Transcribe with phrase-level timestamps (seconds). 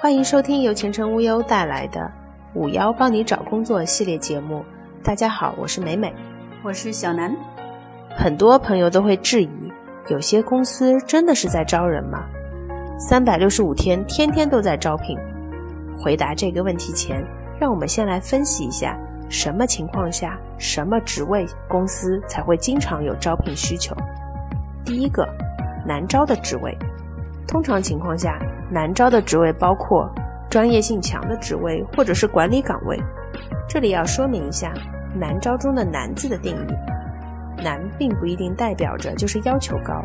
[0.00, 2.08] 欢迎收听由前程无忧带来的
[2.54, 4.64] “五幺帮你找工作”系列节目。
[5.02, 6.14] 大家好，我是美美，
[6.62, 7.36] 我是小南。
[8.16, 9.72] 很多朋友都会质疑，
[10.08, 12.24] 有些公司真的是在招人吗？
[12.96, 15.18] 三百六十五天，天天都在招聘。
[15.98, 17.20] 回答这个问题前，
[17.58, 18.96] 让我们先来分析一下，
[19.28, 23.96] 什么情况下、什么职位公司才会经常有招聘需求。
[24.84, 25.28] 第一个，
[25.84, 26.72] 难招的职位。
[27.48, 28.38] 通常情况下，
[28.70, 30.10] 难招的职位包括
[30.50, 32.98] 专业性强的职位，或者是管理岗位。
[33.68, 34.72] 这里要说明一下，
[35.14, 36.74] 难招中的“难”字的定义。
[37.62, 40.00] 难并不一定代表着就是要求高，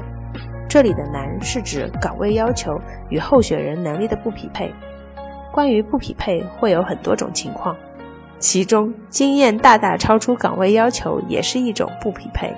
[0.67, 2.79] 这里的难是指岗位要求
[3.09, 4.73] 与候选人能力的不匹配。
[5.51, 7.75] 关于不匹配，会有很多种情况，
[8.39, 12.51] 其中经验大大超出岗位要求也是一种不匹配。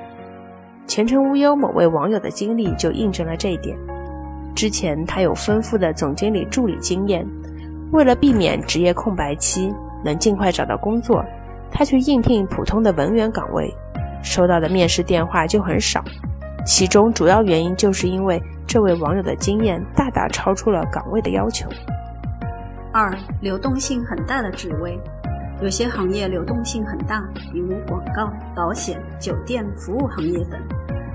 [0.87, 3.77] 前程无忧某位网友的经历就印证了这一点。
[4.55, 7.27] 之前他有丰富的总经理助理经验，
[7.91, 9.73] 为了避免职业空白期，
[10.03, 11.23] 能尽快找到工作，
[11.69, 13.69] 他去应聘普通的文员岗位，
[14.23, 16.01] 收到的面试电话就很少。
[16.65, 21.69] 其中主要原因就是因为这位网友的经验大大超出了岗位的要求。
[22.93, 24.97] 二、流动性很大的职位，
[25.61, 30.59] 有些行业流动性很大，比如广告、保险、酒店服务行业等。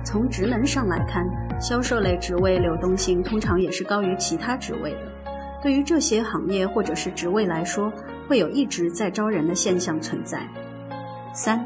[0.05, 1.25] 从职能上来看，
[1.61, 4.99] 销售类职位流动性通常也是高于其他职位的。
[5.63, 7.93] 对于这些行业或者是职位来说，
[8.29, 10.41] 会有一直在招人的现象存在。
[11.35, 11.65] 三、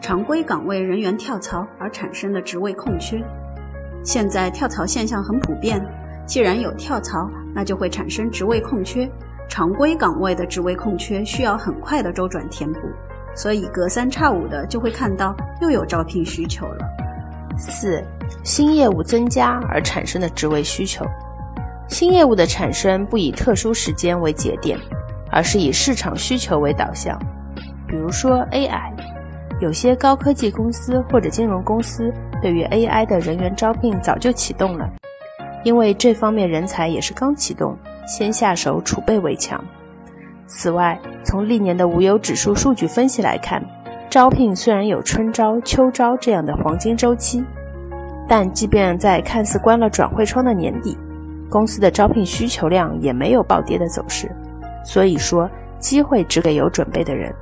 [0.00, 3.22] 常规岗位人员跳槽而产生的职位空缺。
[4.02, 5.80] 现在跳槽现象很普遍，
[6.26, 9.08] 既然有跳槽，那就会产生职位空缺。
[9.48, 12.80] 常规岗位的职位空缺需要很快的周转填补，
[13.36, 16.93] 所以隔三差五的就会看到又有招聘需求了。
[17.58, 18.04] 四、
[18.42, 21.04] 新业务增加而产生的职位需求。
[21.88, 24.78] 新业务的产生不以特殊时间为节点，
[25.30, 27.18] 而是以市场需求为导向。
[27.86, 28.90] 比如说 AI，
[29.60, 32.12] 有些高科技公司或者金融公司
[32.42, 34.90] 对于 AI 的人员招聘早就启动了，
[35.62, 37.76] 因为这方面人才也是刚启动，
[38.06, 39.62] 先下手储备为强。
[40.46, 43.62] 此外，从历年的无忧指数数据分析来看。
[44.14, 47.44] 招聘虽然有春招、秋招这样的黄金周期，
[48.28, 50.96] 但即便在看似关了转会窗的年底，
[51.50, 54.30] 公司的招聘需求量也没有暴跌的走势。
[54.84, 57.34] 所以说，机会只给有准备的人。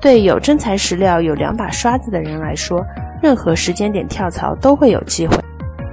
[0.00, 2.86] 对有真材实料、有两把刷子的人来说，
[3.20, 5.36] 任何时间点跳槽都会有机会。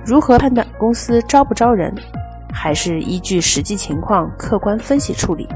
[0.05, 1.91] 如何判断公司招不招人，
[2.53, 5.49] 还是依据实际情况客观分析处理。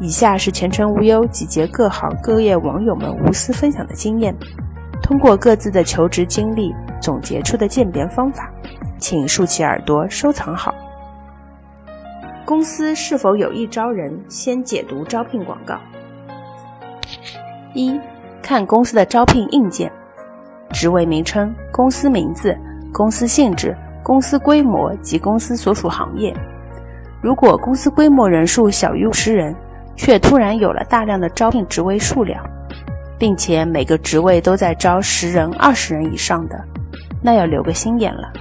[0.00, 4.34] 以下是前程无忧集结各行各业网友们无私分享的经验，
[5.00, 8.50] 通过各自的求职经历总结出的鉴别方法，
[8.98, 10.74] 请竖起耳朵收藏好。
[12.44, 14.20] 公司是否有意招人？
[14.28, 15.78] 先解读招聘广告。
[17.72, 17.98] 一
[18.42, 19.90] 看公司的招聘硬件，
[20.70, 22.54] 职位名称、公司名字、
[22.92, 26.34] 公司性质、公司规模及公司所属行业。
[27.22, 29.56] 如果公司规模人数小于五十人，
[29.96, 32.44] 却突然有了大量的招聘职位数量，
[33.18, 36.62] 并且每个职位都在招十人、二十人以上的，
[37.22, 38.32] 那要留个心眼了。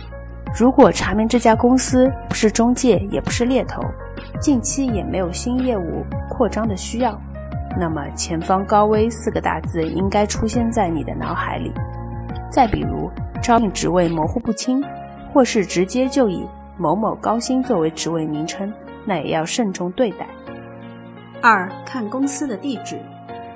[0.56, 3.82] 如果查明这家公司不是中介，也不是猎头，
[4.40, 7.20] 近期也没有新业务扩张的需要，
[7.80, 11.74] 那么前方高危四个大字应该出现在你的脑海里。
[12.52, 13.10] 再比如
[13.42, 14.84] 招聘职位模糊不清，
[15.34, 16.48] 或是直接就以
[16.78, 18.72] 某某高薪作为职位名称，
[19.06, 20.28] 那也要慎重对待。
[21.46, 22.98] 二看公司的地址，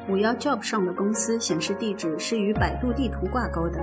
[0.10, 3.80] 五幺 Job 上的公司显示地址是与百度地图挂钩的，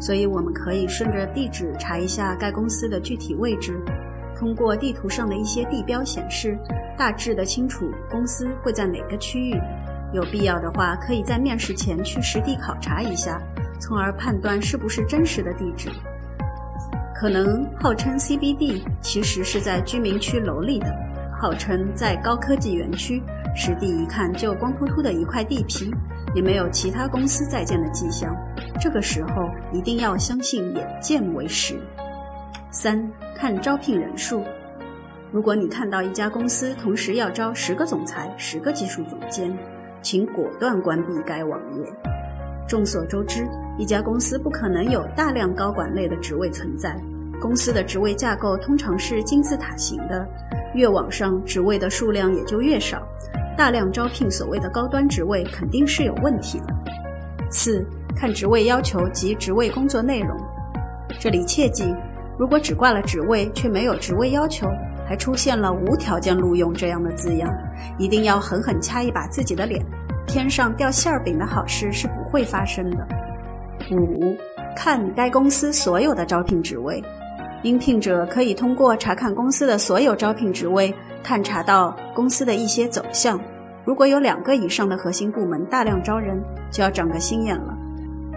[0.00, 3.80] 所以我们可以顺着地址查一下该公司的具体位置。
[4.36, 6.58] 通过地图上的一些地标显示，
[6.98, 9.54] 大致的清楚公司会在哪个区域。
[10.12, 13.40] 有必要的话，可以在面试前去实地考察一下，
[13.78, 15.88] 从而判断是不是真实的地址。
[17.14, 20.86] 可能号称 CBD，其实是在居民区楼里的，
[21.40, 23.22] 号称在高科技园区。
[23.54, 25.90] 实地一看，就光秃秃的一块地皮，
[26.34, 28.34] 也没有其他公司在建的迹象。
[28.80, 31.78] 这个时候一定要相信眼见为实。
[32.70, 34.42] 三看招聘人数，
[35.30, 39.56] 如果你看到一家公司同时要招十个总裁、十个技术总监，
[40.02, 41.92] 请果断关闭该网页。
[42.66, 43.46] 众所周知，
[43.78, 47.00] 一家公司不可能有大量高管类的职位存在，
[47.40, 50.26] 公司的职位架构通常是金字塔型的，
[50.74, 53.06] 越往上职位的数量也就越少。
[53.56, 56.66] 大量招聘所谓的高端职位肯定是有问题的。
[57.50, 57.86] 四
[58.16, 60.36] 看职位要求及职位工作内容，
[61.20, 61.94] 这里切记，
[62.36, 64.66] 如果只挂了职位却没有职位要求，
[65.06, 67.48] 还出现了无条件录用这样的字样，
[67.98, 69.84] 一定要狠狠掐一把自己的脸。
[70.26, 73.06] 天上掉馅儿饼的好事是不会发生的。
[73.92, 74.34] 五，
[74.74, 77.02] 看该公司所有的招聘职位，
[77.62, 80.92] 应聘者可以通过查看公司的所有招聘职位，
[81.24, 83.40] 探查到公司的一些走向。
[83.84, 86.40] 如果有两个以上的核心部门大量招人，
[86.70, 87.76] 就要长个心眼了。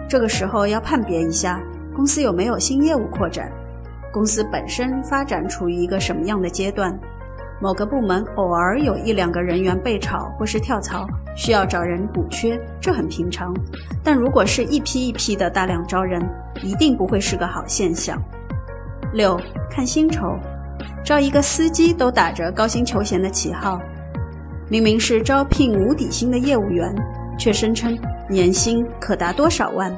[0.08, 1.60] 这个时候要判别一下
[1.94, 3.52] 公司有没有新业务扩展，
[4.12, 6.98] 公司本身发展处于一个什么样的阶段。
[7.60, 13.52] 某个部门偶尔有一两个人员被炒或是跳槽，需要找人补缺，这很平常。
[14.04, 16.22] 但如果是一批一批的大量招人，
[16.62, 18.16] 一定不会是个好现象。
[19.12, 19.36] 六
[19.68, 20.38] 看薪酬，
[21.08, 23.80] 招一个司机都打着高薪求贤的旗号，
[24.68, 26.94] 明明是招聘无底薪的业务员，
[27.38, 29.90] 却声称年薪可达多少万；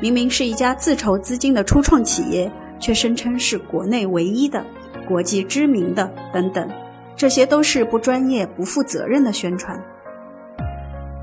[0.00, 2.50] 明明是一家自筹资金的初创企业，
[2.80, 4.60] 却声称是国内唯一的。
[5.06, 6.68] 国际知名的等等，
[7.14, 9.80] 这些都是不专业、不负责任的宣传。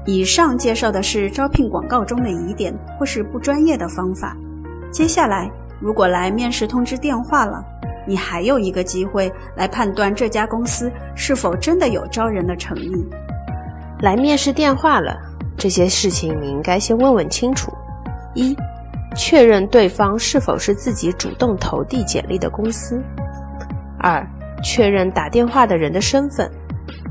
[0.06, 4.38] 以上介绍的是招聘广告中的疑点或是不专业的方法。
[4.90, 7.62] 接下来，如果来面试通知电话了，
[8.12, 12.92] 你还有一个机会来判断这家公司是否真的有招人的诚意。
[14.02, 15.18] 来面试电话了，
[15.58, 17.72] 这些事情你应该先问问清楚：
[18.36, 18.54] 一、
[19.16, 23.02] 确认对方是否是自己主动投递简历的公司。
[23.98, 24.28] 二、
[24.62, 26.50] 确认打电话的人的身份；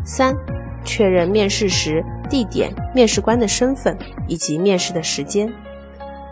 [0.05, 0.37] 三、
[0.85, 3.97] 确认面试时地点、面试官的身份
[4.29, 5.49] 以及面试的时间；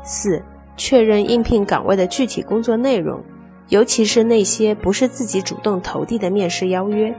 [0.04, 0.42] 四、
[0.76, 3.18] 确认应聘岗位的具体工作内容，
[3.68, 7.14] 尤其是那些不是自己主动投递的面试邀约，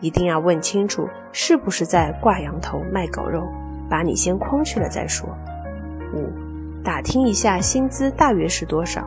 [0.00, 3.42] 一定要问清楚是不是在挂羊头卖狗肉，
[3.88, 5.28] 把你先诓去了再说。
[6.14, 6.30] 五、
[6.84, 9.02] 打听一下薪资大约是多少，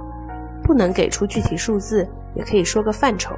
[0.64, 3.36] 不能给出具体数字，也可以说个范畴。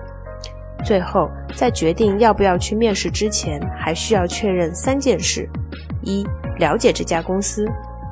[0.85, 5.49] 最后，在决定要不要去面试之前，还需要确认三件事：
[6.01, 6.25] 一、
[6.59, 7.65] 了解这家公司，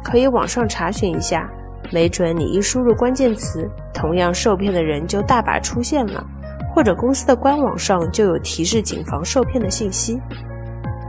[0.03, 1.49] 可以网上查询一下，
[1.91, 6.25] 没准你一输入关键词，同样受骗的人就大把出现了，
[6.73, 10.17] 或者公司的官网上就有提示谨防受骗的信息；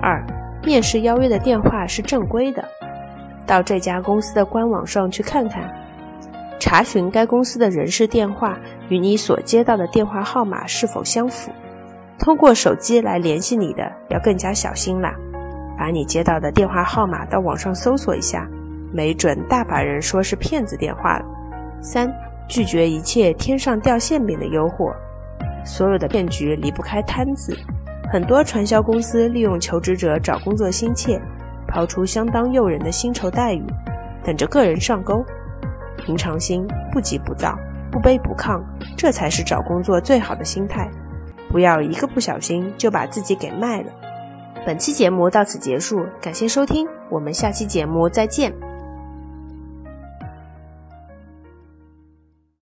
[0.02, 0.24] 二、
[0.64, 2.64] 面试邀约的电话是正规的，
[3.46, 5.72] 到这家公司的官网上去看看。
[6.58, 8.56] 查询该公司的人事电话
[8.88, 11.50] 与你所接到的电话号码是否相符。
[12.18, 15.12] 通过手机来联系你的要更加小心啦，
[15.76, 18.48] 把你接到的电话号码到网上搜索一下，
[18.92, 21.24] 没准大把人说是骗子电话了。
[21.80, 22.12] 三、
[22.48, 24.92] 拒绝一切天上掉馅饼的诱惑。
[25.64, 27.56] 所有的骗局离不开摊子，
[28.12, 31.20] 很多传销公司利用求职者找工作心切，
[31.66, 33.64] 抛出相当诱人的薪酬待遇，
[34.24, 35.24] 等着个人上钩。
[36.04, 37.56] 平常心，不急不躁，
[37.90, 38.60] 不卑不亢，
[38.96, 40.90] 这才是找工作最好的心态。
[41.48, 43.90] 不要一个不小心就把自己给卖了。
[44.66, 48.52] 本期节目到此结束，感谢收听，我们下期节目再见。